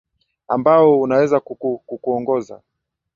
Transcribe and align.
ambao 0.47 1.01
unaweza 1.01 1.39
ku 1.39 1.53
ku 1.87 1.97
kuongoza 1.97 2.61